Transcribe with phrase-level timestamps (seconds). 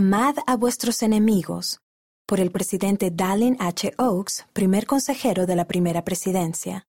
[0.00, 1.80] Amad a vuestros enemigos,
[2.24, 3.94] por el presidente Dallin H.
[3.98, 6.86] Oaks, primer consejero de la primera presidencia.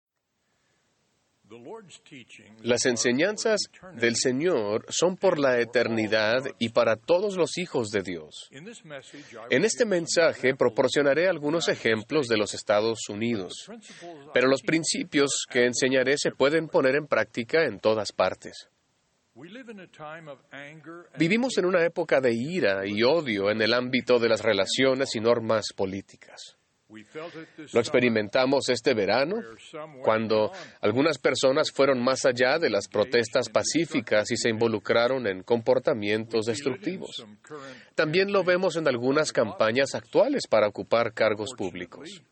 [2.62, 3.60] Las enseñanzas
[3.92, 8.48] del Señor son por la eternidad y para todos los hijos de Dios.
[9.50, 13.70] En este mensaje proporcionaré algunos ejemplos de los Estados Unidos,
[14.32, 18.70] pero los principios que enseñaré se pueden poner en práctica en todas partes.
[21.18, 25.20] Vivimos en una época de ira y odio en el ámbito de las relaciones y
[25.20, 26.56] normas políticas.
[27.72, 29.36] Lo experimentamos este verano,
[30.02, 36.46] cuando algunas personas fueron más allá de las protestas pacíficas y se involucraron en comportamientos
[36.46, 37.26] destructivos.
[37.96, 42.22] También lo vemos en algunas campañas actuales para ocupar cargos públicos.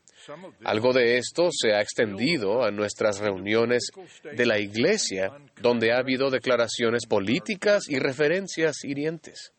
[0.65, 3.91] Algo de esto se ha extendido a nuestras reuniones
[4.23, 9.53] de la Iglesia, donde ha habido declaraciones políticas y referencias hirientes.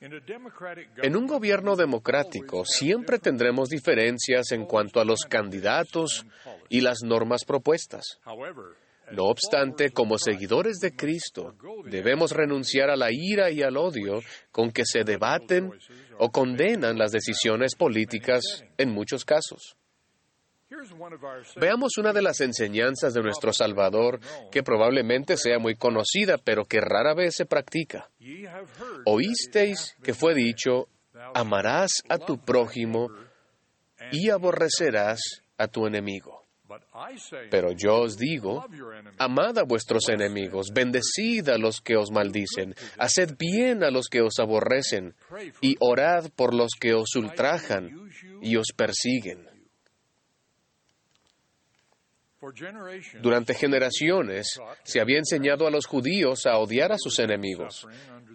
[0.00, 6.24] En un gobierno democrático siempre tendremos diferencias en cuanto a los candidatos
[6.70, 8.18] y las normas propuestas.
[9.12, 11.54] No obstante, como seguidores de Cristo,
[11.86, 14.20] debemos renunciar a la ira y al odio
[14.52, 15.72] con que se debaten
[16.18, 18.42] o condenan las decisiones políticas
[18.78, 19.76] en muchos casos.
[21.56, 24.20] Veamos una de las enseñanzas de nuestro Salvador
[24.52, 28.08] que probablemente sea muy conocida, pero que rara vez se practica.
[29.04, 30.86] Oísteis que fue dicho,
[31.34, 33.08] amarás a tu prójimo
[34.12, 35.20] y aborrecerás
[35.58, 36.46] a tu enemigo.
[37.50, 38.66] Pero yo os digo,
[39.18, 44.20] amad a vuestros enemigos, bendecid a los que os maldicen, haced bien a los que
[44.20, 45.14] os aborrecen,
[45.60, 48.10] y orad por los que os ultrajan
[48.42, 49.48] y os persiguen.
[53.20, 57.86] durante generaciones se había enseñado a los judíos a odiar a sus enemigos,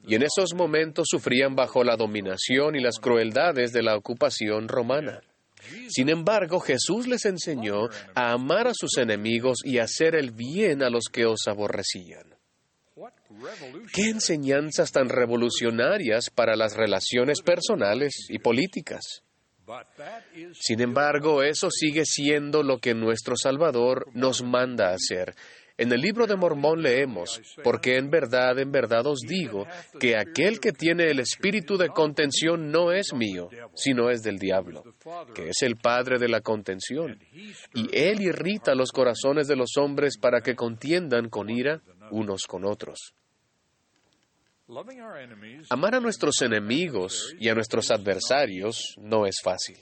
[0.07, 5.21] y en esos momentos sufrían bajo la dominación y las crueldades de la ocupación romana.
[5.89, 10.89] Sin embargo, Jesús les enseñó a amar a sus enemigos y hacer el bien a
[10.89, 12.35] los que os aborrecían.
[13.93, 19.23] ¿Qué enseñanzas tan revolucionarias para las relaciones personales y políticas?
[20.53, 25.35] Sin embargo, eso sigue siendo lo que nuestro Salvador nos manda hacer.
[25.77, 29.67] En el libro de Mormón leemos, porque en verdad, en verdad os digo,
[29.99, 34.83] que aquel que tiene el espíritu de contención no es mío, sino es del diablo,
[35.33, 37.19] que es el padre de la contención.
[37.73, 42.63] Y él irrita los corazones de los hombres para que contiendan con ira unos con
[42.63, 43.13] otros.
[45.69, 49.77] Amar a nuestros enemigos y a nuestros adversarios no es fácil.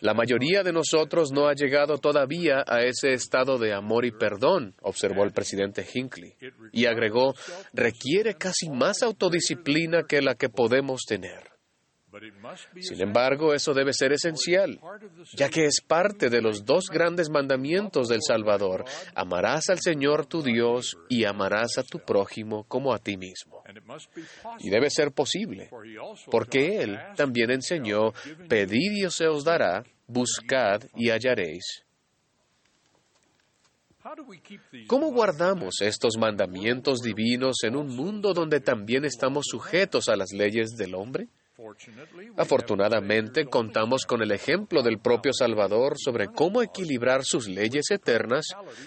[0.00, 4.74] La mayoría de nosotros no ha llegado todavía a ese estado de amor y perdón,
[4.82, 6.36] observó el presidente Hinckley,
[6.72, 7.34] y agregó,
[7.72, 11.53] requiere casi más autodisciplina que la que podemos tener.
[12.80, 14.80] Sin embargo, eso debe ser esencial,
[15.36, 18.84] ya que es parte de los dos grandes mandamientos del Salvador.
[19.14, 23.62] Amarás al Señor tu Dios y amarás a tu prójimo como a ti mismo.
[24.60, 25.70] Y debe ser posible,
[26.30, 28.12] porque Él también enseñó,
[28.48, 31.84] pedid y se os dará, buscad y hallaréis.
[34.86, 40.76] ¿Cómo guardamos estos mandamientos divinos en un mundo donde también estamos sujetos a las leyes
[40.76, 41.28] del hombre?
[42.36, 48.46] Afortunadamente, contamos con el ejemplo del propio Salvador sobre cómo equilibrar sus leyes eternas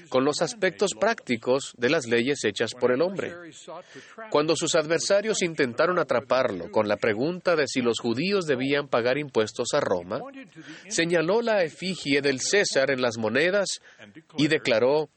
[0.09, 3.33] con los aspectos prácticos de las leyes hechas por el hombre.
[4.29, 9.69] Cuando sus adversarios intentaron atraparlo con la pregunta de si los judíos debían pagar impuestos
[9.73, 10.19] a Roma,
[10.89, 13.79] señaló la efigie del César en las monedas
[14.37, 15.09] y declaró,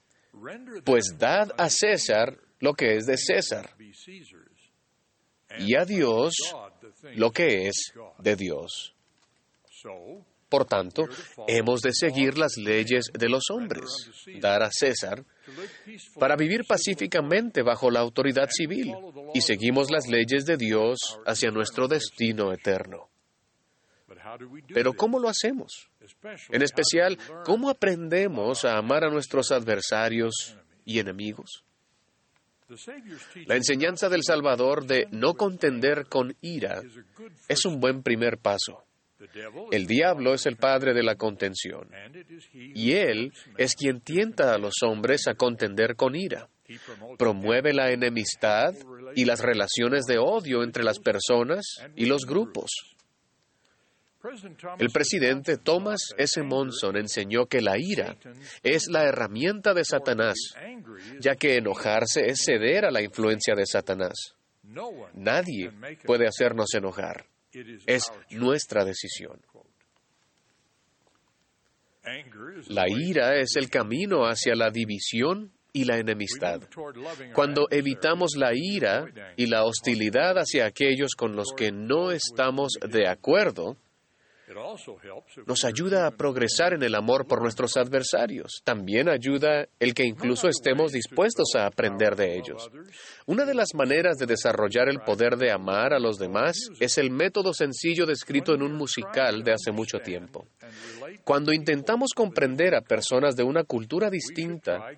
[0.84, 3.74] pues dad a César lo que es de César
[5.58, 6.34] y a Dios
[7.14, 8.94] lo que es de Dios.
[10.48, 11.04] Por tanto,
[11.46, 13.88] hemos de seguir las leyes de los hombres,
[14.40, 15.24] dar a César,
[16.18, 18.92] para vivir pacíficamente bajo la autoridad civil,
[19.32, 23.08] y seguimos las leyes de Dios hacia nuestro destino eterno.
[24.74, 25.88] Pero ¿cómo lo hacemos?
[26.50, 31.64] En especial, ¿cómo aprendemos a amar a nuestros adversarios y enemigos?
[33.46, 36.82] La enseñanza del Salvador de no contender con ira
[37.48, 38.84] es un buen primer paso.
[39.70, 41.88] El diablo es el padre de la contención
[42.52, 46.48] y él es quien tienta a los hombres a contender con ira.
[47.18, 48.74] Promueve la enemistad
[49.14, 51.64] y las relaciones de odio entre las personas
[51.96, 52.70] y los grupos.
[54.78, 56.42] El presidente Thomas S.
[56.42, 58.16] Monson enseñó que la ira
[58.62, 60.36] es la herramienta de Satanás,
[61.20, 64.34] ya que enojarse es ceder a la influencia de Satanás.
[65.14, 65.72] Nadie
[66.04, 67.26] puede hacernos enojar.
[67.86, 69.40] Es nuestra decisión.
[72.68, 76.62] La ira es el camino hacia la división y la enemistad.
[77.34, 79.06] Cuando evitamos la ira
[79.36, 83.76] y la hostilidad hacia aquellos con los que no estamos de acuerdo,
[85.46, 88.62] nos ayuda a progresar en el amor por nuestros adversarios.
[88.64, 92.70] También ayuda el que incluso estemos dispuestos a aprender de ellos.
[93.26, 97.10] Una de las maneras de desarrollar el poder de amar a los demás es el
[97.10, 100.46] método sencillo descrito en un musical de hace mucho tiempo.
[101.24, 104.90] Cuando intentamos comprender a personas de una cultura distinta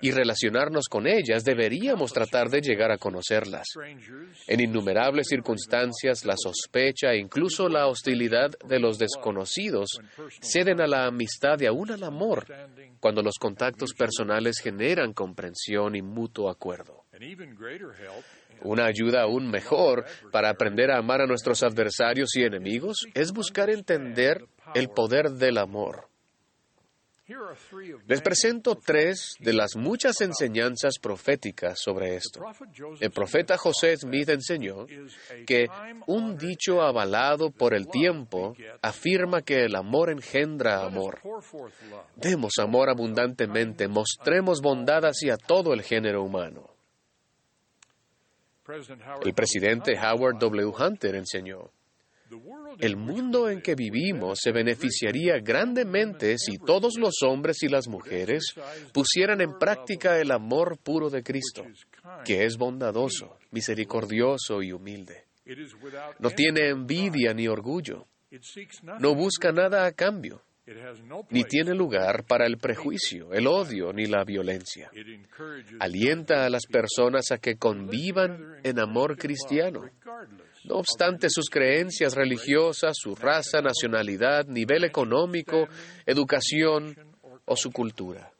[0.00, 3.66] y relacionarnos con ellas, deberíamos tratar de llegar a conocerlas.
[4.46, 9.98] En innumerables circunstancias, la sospecha e incluso la hostilidad de los desconocidos
[10.40, 12.46] ceden a la amistad y aún al amor
[13.00, 17.04] cuando los contactos personales generan comprensión y mutuo acuerdo.
[18.62, 23.68] Una ayuda aún mejor para aprender a amar a nuestros adversarios y enemigos es buscar
[23.68, 26.08] entender el poder del amor.
[28.06, 32.44] Les presento tres de las muchas enseñanzas proféticas sobre esto.
[33.00, 34.84] El profeta José Smith enseñó
[35.46, 35.66] que
[36.06, 41.20] un dicho avalado por el tiempo afirma que el amor engendra amor.
[42.14, 46.74] Demos amor abundantemente, mostremos bondad hacia todo el género humano.
[49.22, 50.72] El presidente Howard W.
[50.78, 51.70] Hunter enseñó,
[52.78, 58.54] el mundo en que vivimos se beneficiaría grandemente si todos los hombres y las mujeres
[58.92, 61.64] pusieran en práctica el amor puro de Cristo,
[62.24, 65.24] que es bondadoso, misericordioso y humilde.
[66.18, 68.06] No tiene envidia ni orgullo.
[68.98, 70.42] No busca nada a cambio
[71.30, 74.90] ni tiene lugar para el prejuicio, el odio ni la violencia.
[75.78, 79.90] Alienta a las personas a que convivan en amor cristiano,
[80.64, 85.68] no obstante sus creencias religiosas, su raza, nacionalidad, nivel económico,
[86.06, 86.96] educación
[87.44, 88.30] o su cultura.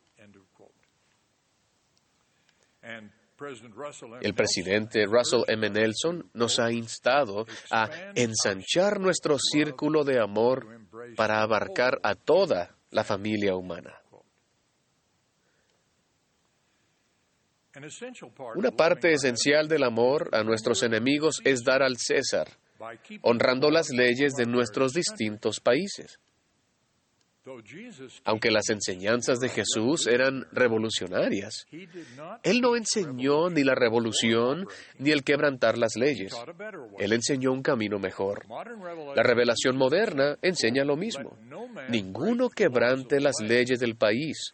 [4.20, 5.68] El presidente Russell M.
[5.68, 10.66] Nelson nos ha instado a ensanchar nuestro círculo de amor
[11.16, 14.03] para abarcar a toda la familia humana.
[18.54, 22.48] Una parte esencial del amor a nuestros enemigos es dar al César,
[23.22, 26.20] honrando las leyes de nuestros distintos países.
[28.24, 31.66] Aunque las enseñanzas de Jesús eran revolucionarias,
[32.42, 34.66] Él no enseñó ni la revolución
[34.98, 36.34] ni el quebrantar las leyes.
[36.98, 38.46] Él enseñó un camino mejor.
[39.14, 41.36] La revelación moderna enseña lo mismo.
[41.90, 44.50] Ninguno quebrante las leyes del país,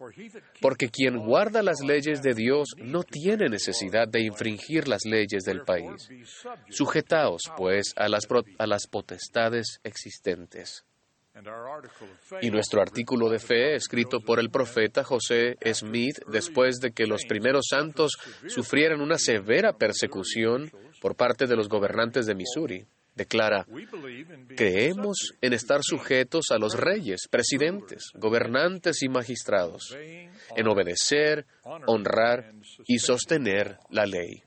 [0.61, 5.63] porque quien guarda las leyes de Dios no tiene necesidad de infringir las leyes del
[5.63, 6.09] país.
[6.69, 8.27] Sujetaos, pues, a las,
[8.59, 10.85] a las potestades existentes.
[12.43, 17.25] Y nuestro artículo de fe, escrito por el profeta José Smith, después de que los
[17.25, 18.19] primeros santos
[18.49, 23.67] sufrieran una severa persecución por parte de los gobernantes de Missouri, declara,
[24.56, 29.97] creemos en estar sujetos a los reyes, presidentes, gobernantes y magistrados,
[30.56, 31.47] en obedecer,
[31.87, 32.55] honrar
[32.87, 34.43] y sostener la ley.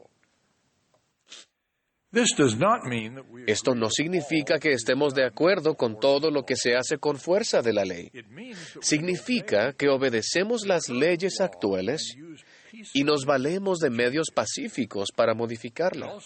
[3.47, 7.61] Esto no significa que estemos de acuerdo con todo lo que se hace con fuerza
[7.61, 8.11] de la ley.
[8.81, 12.15] Significa que obedecemos las leyes actuales
[12.93, 16.17] y nos valemos de medios pacíficos para modificarla.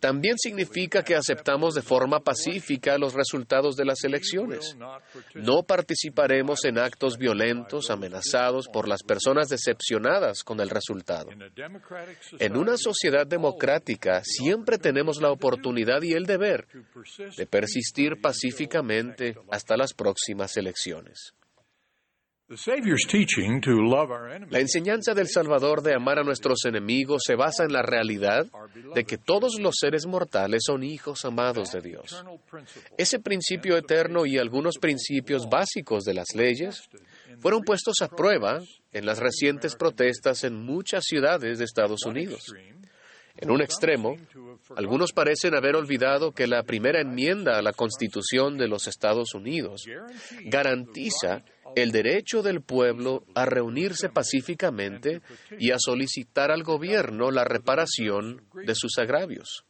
[0.00, 4.76] También significa que aceptamos de forma pacífica los resultados de las elecciones.
[5.34, 11.30] No participaremos en actos violentos amenazados por las personas decepcionadas con el resultado.
[12.38, 16.66] En una sociedad democrática siempre tenemos la oportunidad y el deber
[17.36, 21.34] de persistir pacíficamente hasta las próximas elecciones.
[24.50, 28.46] La enseñanza del Salvador de amar a nuestros enemigos se basa en la realidad
[28.94, 32.24] de que todos los seres mortales son hijos amados de Dios.
[32.98, 36.82] Ese principio eterno y algunos principios básicos de las leyes
[37.40, 38.60] fueron puestos a prueba
[38.92, 42.52] en las recientes protestas en muchas ciudades de Estados Unidos.
[43.36, 44.16] En un extremo,
[44.76, 49.84] algunos parecen haber olvidado que la primera enmienda a la Constitución de los Estados Unidos
[50.44, 51.42] garantiza
[51.76, 55.22] el derecho del pueblo a reunirse pacíficamente
[55.58, 59.64] y a solicitar al gobierno la reparación de sus agravios.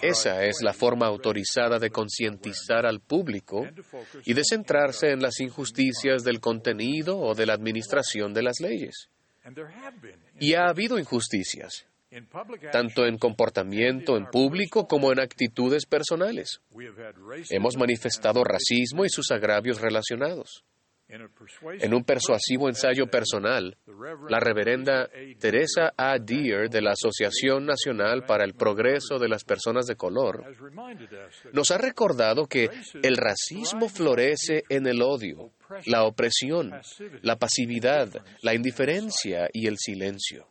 [0.00, 3.66] Esa es la forma autorizada de concientizar al público
[4.24, 9.10] y de centrarse en las injusticias del contenido o de la administración de las leyes.
[10.38, 11.84] Y ha habido injusticias,
[12.70, 16.60] tanto en comportamiento en público como en actitudes personales.
[17.50, 20.64] Hemos manifestado racismo y sus agravios relacionados.
[21.80, 23.76] En un persuasivo ensayo personal,
[24.30, 26.18] la reverenda Teresa A.
[26.18, 30.42] Deer de la Asociación Nacional para el Progreso de las Personas de Color
[31.52, 32.70] nos ha recordado que
[33.02, 35.50] el racismo florece en el odio,
[35.84, 36.72] la opresión,
[37.20, 38.08] la pasividad,
[38.40, 40.46] la indiferencia y el silencio.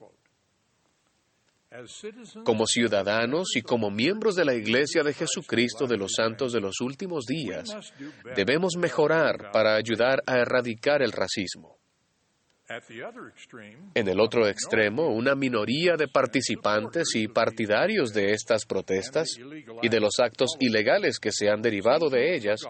[2.43, 6.81] Como ciudadanos y como miembros de la Iglesia de Jesucristo de los Santos de los
[6.81, 7.93] Últimos Días,
[8.35, 11.77] debemos mejorar para ayudar a erradicar el racismo.
[13.95, 19.29] En el otro extremo, una minoría de participantes y partidarios de estas protestas
[19.81, 22.61] y de los actos ilegales que se han derivado de ellas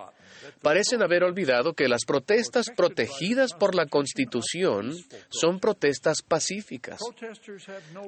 [0.61, 4.93] parecen haber olvidado que las protestas protegidas por la Constitución
[5.29, 6.99] son protestas pacíficas.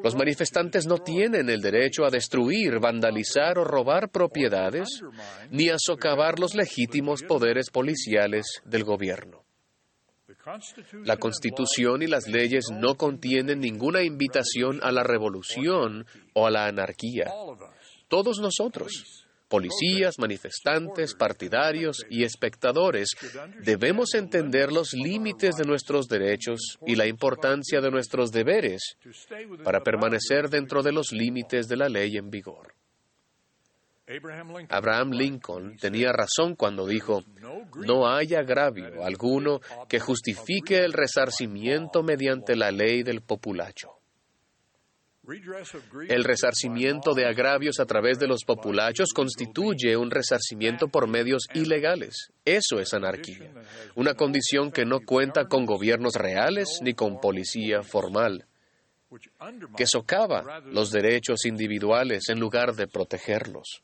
[0.03, 5.01] Los manifestantes no tienen el derecho a destruir, vandalizar o robar propiedades,
[5.49, 9.43] ni a socavar los legítimos poderes policiales del gobierno.
[11.05, 16.65] La Constitución y las leyes no contienen ninguna invitación a la revolución o a la
[16.65, 17.31] anarquía.
[18.09, 19.22] Todos nosotros,
[19.53, 23.09] policías, manifestantes, partidarios y espectadores,
[23.61, 28.97] debemos entender los límites de nuestros derechos y la importancia de nuestros deberes
[29.63, 32.73] para permanecer dentro de los límites de la ley en vigor.
[34.69, 37.23] Abraham Lincoln tenía razón cuando dijo,
[37.75, 44.02] no hay agravio alguno que justifique el resarcimiento mediante la ley del populacho.
[46.09, 52.33] El resarcimiento de agravios a través de los populachos constituye un resarcimiento por medios ilegales.
[52.43, 53.49] Eso es anarquía,
[53.95, 58.47] una condición que no cuenta con gobiernos reales ni con policía formal,
[59.77, 63.81] que socava los derechos individuales en lugar de protegerlos.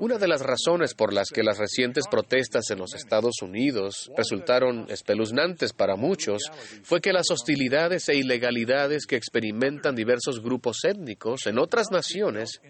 [0.00, 4.84] Una de las razones por las que las recientes protestas en los Estados Unidos resultaron
[4.90, 6.42] espeluznantes para muchos
[6.82, 12.60] fue que las hostilidades e ilegalidades que experimentan diversos grupos étnicos en otras naciones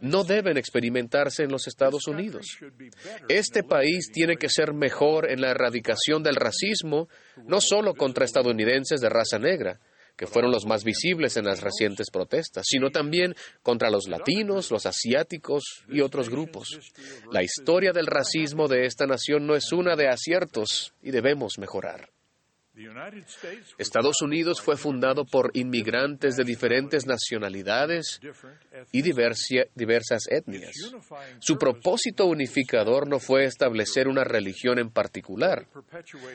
[0.00, 2.46] no deben experimentarse en los Estados Unidos.
[3.28, 7.08] Este país tiene que ser mejor en la erradicación del racismo,
[7.44, 9.78] no solo contra estadounidenses de raza negra,
[10.18, 14.84] que fueron los más visibles en las recientes protestas, sino también contra los latinos, los
[14.84, 16.76] asiáticos y otros grupos.
[17.30, 22.10] La historia del racismo de esta nación no es una de aciertos y debemos mejorar.
[23.78, 28.20] Estados Unidos fue fundado por inmigrantes de diferentes nacionalidades
[28.92, 30.72] y diversas etnias.
[31.38, 35.66] Su propósito unificador no fue establecer una religión en particular,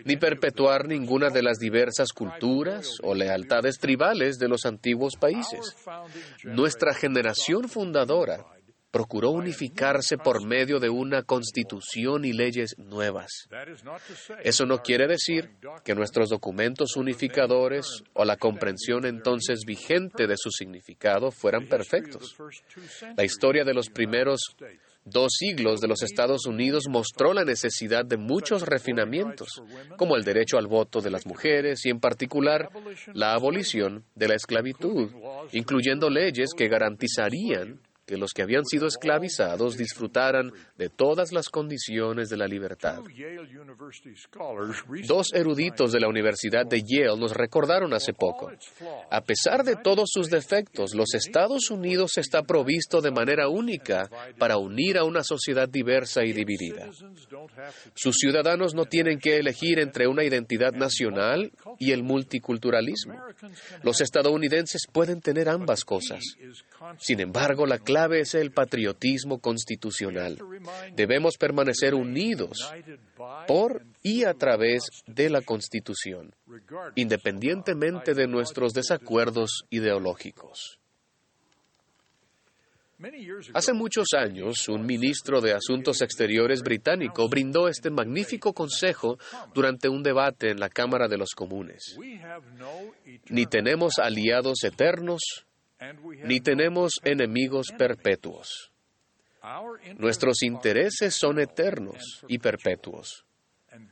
[0.06, 5.76] ni perpetuar ninguna de las diversas culturas o lealtades tribales de los antiguos países.
[6.44, 8.46] Nuestra generación fundadora
[8.94, 13.50] procuró unificarse por medio de una constitución y leyes nuevas.
[14.44, 15.50] Eso no quiere decir
[15.84, 22.36] que nuestros documentos unificadores o la comprensión entonces vigente de su significado fueran perfectos.
[23.18, 24.42] La historia de los primeros
[25.06, 29.64] dos siglos de los Estados Unidos mostró la necesidad de muchos refinamientos,
[29.98, 32.70] como el derecho al voto de las mujeres y en particular
[33.16, 35.10] la abolición de la esclavitud,
[35.52, 42.30] incluyendo leyes que garantizarían que los que habían sido esclavizados disfrutaran de todas las condiciones
[42.30, 43.02] de la libertad.
[45.08, 48.52] Dos eruditos de la Universidad de Yale nos recordaron hace poco,
[49.10, 54.58] a pesar de todos sus defectos, los Estados Unidos está provisto de manera única para
[54.58, 56.90] unir a una sociedad diversa y dividida.
[57.94, 63.16] Sus ciudadanos no tienen que elegir entre una identidad nacional y el multiculturalismo.
[63.84, 66.22] Los estadounidenses pueden tener ambas cosas.
[66.98, 70.38] Sin embargo, la clave es el patriotismo constitucional.
[70.96, 72.72] Debemos permanecer unidos
[73.48, 76.34] por y a través de la Constitución,
[76.96, 80.80] independientemente de nuestros desacuerdos ideológicos.
[83.54, 89.18] Hace muchos años, un ministro de Asuntos Exteriores británico brindó este magnífico consejo
[89.54, 91.98] durante un debate en la Cámara de los Comunes.
[93.30, 95.46] Ni tenemos aliados eternos,
[96.24, 98.72] ni tenemos enemigos perpetuos.
[99.98, 103.26] Nuestros intereses son eternos y perpetuos,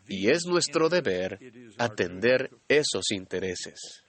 [0.08, 1.40] y es nuestro deber
[1.78, 4.06] atender esos intereses.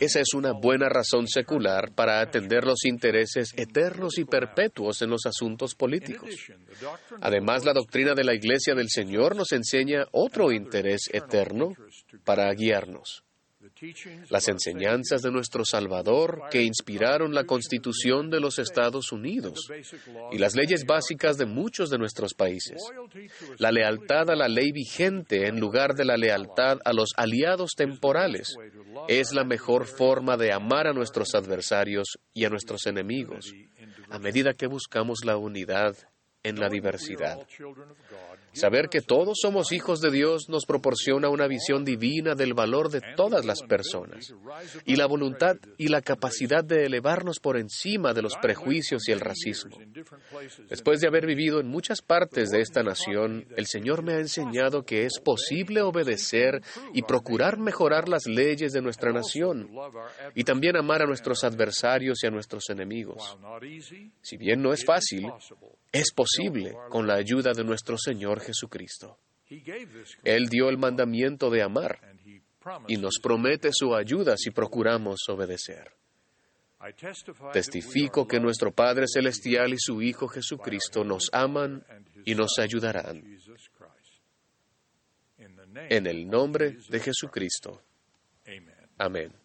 [0.00, 5.24] Esa es una buena razón secular para atender los intereses eternos y perpetuos en los
[5.24, 6.28] asuntos políticos.
[7.22, 11.72] Además, la doctrina de la Iglesia del Señor nos enseña otro interés eterno
[12.24, 13.24] para guiarnos
[14.28, 19.68] las enseñanzas de nuestro Salvador que inspiraron la Constitución de los Estados Unidos
[20.32, 22.82] y las leyes básicas de muchos de nuestros países.
[23.58, 28.54] La lealtad a la ley vigente en lugar de la lealtad a los aliados temporales
[29.08, 33.52] es la mejor forma de amar a nuestros adversarios y a nuestros enemigos
[34.10, 35.96] a medida que buscamos la unidad
[36.42, 37.38] en la diversidad.
[38.52, 43.00] Saber que todos somos hijos de Dios nos proporciona una visión divina del valor de
[43.14, 44.34] todas las personas
[44.84, 49.20] y la voluntad y la capacidad de elevarnos por encima de los prejuicios y el
[49.20, 49.78] racismo.
[50.68, 54.84] Después de haber vivido en muchas partes de esta nación, el Señor me ha enseñado
[54.84, 59.70] que es posible obedecer y procurar mejorar las leyes de nuestra nación
[60.34, 63.36] y también amar a nuestros adversarios y a nuestros enemigos.
[64.22, 65.30] Si bien no es fácil,
[65.92, 69.18] es posible con la ayuda de nuestro Señor Jesucristo.
[70.24, 72.00] Él dio el mandamiento de amar
[72.88, 75.92] y nos promete su ayuda si procuramos obedecer.
[77.52, 81.84] Testifico que nuestro Padre Celestial y su Hijo Jesucristo nos aman
[82.24, 83.22] y nos ayudarán.
[85.88, 87.82] En el nombre de Jesucristo.
[88.98, 89.39] Amén.